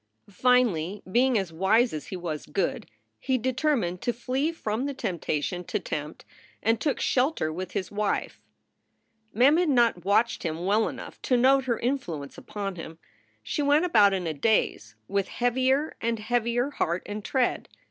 Finally, 0.31 1.03
being 1.11 1.37
as 1.37 1.53
wise 1.53 1.93
as 1.93 2.07
he 2.07 2.15
was 2.15 2.47
good, 2.47 2.87
he 3.19 3.37
determined 3.37 4.01
to 4.01 4.11
flee 4.11 4.51
from 4.51 4.87
the 4.87 4.95
temptation 4.95 5.63
to 5.63 5.79
tempt 5.79 6.25
and 6.63 6.81
took 6.81 6.99
shelter 6.99 7.53
with 7.53 7.73
his 7.73 7.91
wife. 7.91 8.41
SOULS 8.41 8.41
FOR 8.41 9.37
SALE 9.37 9.39
155 9.51 9.55
Mem 9.55 9.57
had 9.57 9.75
not 9.95 10.03
watched 10.03 10.41
him 10.41 10.65
well 10.65 10.89
enough 10.89 11.21
to 11.21 11.37
note 11.37 11.65
her 11.65 11.79
influ 11.83 12.23
ence 12.23 12.35
upon 12.35 12.77
him. 12.77 12.97
She 13.43 13.61
went 13.61 13.85
about 13.85 14.11
in 14.13 14.25
a 14.25 14.33
daze, 14.33 14.95
with 15.07 15.27
heavier 15.27 15.95
and 16.01 16.17
heavier 16.17 16.71
heart 16.71 17.03
and 17.05 17.23
tread. 17.23 17.69